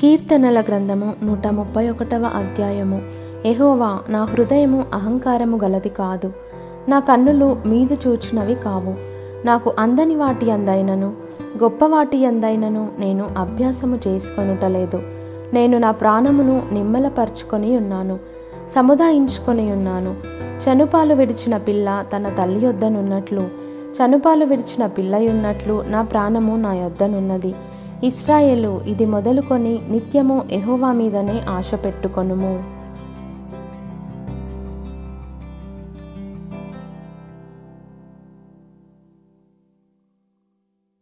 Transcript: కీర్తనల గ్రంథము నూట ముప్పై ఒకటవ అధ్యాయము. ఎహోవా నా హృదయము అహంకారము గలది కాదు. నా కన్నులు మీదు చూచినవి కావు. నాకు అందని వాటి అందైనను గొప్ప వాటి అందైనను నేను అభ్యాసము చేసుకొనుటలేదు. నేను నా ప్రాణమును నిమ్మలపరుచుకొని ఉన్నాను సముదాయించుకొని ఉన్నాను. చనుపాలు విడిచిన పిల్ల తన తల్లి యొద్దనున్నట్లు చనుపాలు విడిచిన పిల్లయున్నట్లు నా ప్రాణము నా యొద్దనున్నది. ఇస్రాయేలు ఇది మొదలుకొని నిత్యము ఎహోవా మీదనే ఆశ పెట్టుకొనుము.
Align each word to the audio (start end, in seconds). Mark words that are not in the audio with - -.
కీర్తనల 0.00 0.60
గ్రంథము 0.60 1.14
నూట 1.22 1.46
ముప్పై 1.46 1.90
ఒకటవ 1.90 2.22
అధ్యాయము. 2.22 3.02
ఎహోవా 3.44 3.98
నా 4.08 4.24
హృదయము 4.24 4.84
అహంకారము 4.94 5.58
గలది 5.64 5.88
కాదు. 5.88 6.32
నా 6.88 7.00
కన్నులు 7.00 7.56
మీదు 7.66 7.96
చూచినవి 8.06 8.54
కావు. 8.54 8.94
నాకు 9.46 9.72
అందని 9.78 10.16
వాటి 10.16 10.50
అందైనను 10.50 11.12
గొప్ప 11.62 11.84
వాటి 11.84 12.26
అందైనను 12.26 12.88
నేను 12.98 13.30
అభ్యాసము 13.38 13.98
చేసుకొనుటలేదు. 14.08 15.02
నేను 15.52 15.78
నా 15.78 15.90
ప్రాణమును 15.90 16.62
నిమ్మలపరుచుకొని 16.72 17.76
ఉన్నాను 17.76 18.18
సముదాయించుకొని 18.74 19.72
ఉన్నాను. 19.72 20.14
చనుపాలు 20.58 21.14
విడిచిన 21.14 21.56
పిల్ల 21.56 22.04
తన 22.16 22.28
తల్లి 22.28 22.66
యొద్దనున్నట్లు 22.66 23.48
చనుపాలు 23.98 24.44
విడిచిన 24.44 24.86
పిల్లయున్నట్లు 24.86 25.84
నా 25.86 26.02
ప్రాణము 26.02 26.56
నా 26.56 26.74
యొద్దనున్నది. 26.74 27.54
ఇస్రాయేలు 28.04 28.80
ఇది 28.86 29.06
మొదలుకొని 29.06 29.78
నిత్యము 29.90 30.44
ఎహోవా 30.52 30.92
మీదనే 30.92 31.40
ఆశ 31.48 31.74
పెట్టుకొనుము. 31.74 32.77